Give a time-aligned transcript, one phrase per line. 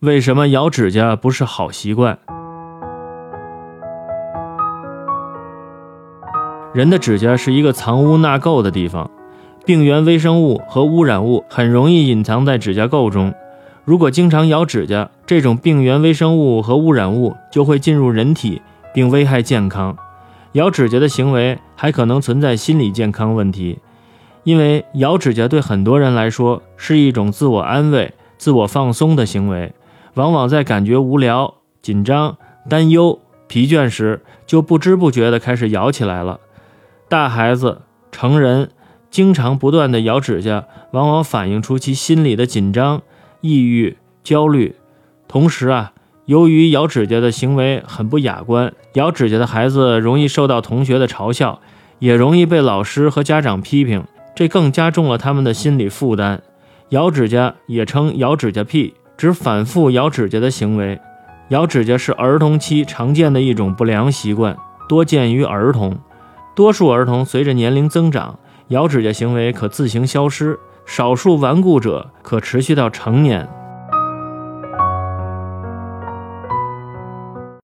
[0.00, 2.18] 为什么咬指甲不是好习惯？
[6.72, 9.10] 人的指甲是一个藏污纳垢的地方，
[9.66, 13.34] 病原微生物和污染物很容易隐藏在指甲垢中。
[13.84, 18.62] 如果经常咬指甲，这种病原微生物和污染物就会进入人体，
[18.94, 19.94] 并危害健康。
[20.52, 23.78] 咬指甲的行为还可能存在心理健康问题，
[24.44, 29.74] 因为咬指甲对很多人来说是一种自我安慰、自我放松的行为，
[30.14, 32.36] 往往在感觉无聊、紧张、
[32.68, 36.40] 担忧、疲倦时，就不知不觉地开始咬起来了。
[37.08, 38.70] 大孩子、成人
[39.10, 43.02] 经常不断地咬指甲，往往反映出其心理的紧张、
[43.40, 44.76] 抑郁、焦虑，
[45.28, 45.92] 同时啊。
[46.26, 51.60] 由于咬指甲的行为很不雅观，咬指甲的孩子容易受到同学的嘲笑，
[51.98, 54.04] 也容易被老师和家长批评，
[54.36, 56.40] 这更加重了他们的心理负担。
[56.90, 60.98] 咬指甲也称咬指甲癖，指反复咬指甲的行为。
[61.50, 64.56] 咬指甲是儿童期常见的一种不良习惯，
[64.88, 65.94] 多见于儿童。
[66.56, 73.46] 多数儿童随着年龄增长，咬指甲行为可自行消失，少数顽固者可持续到成年。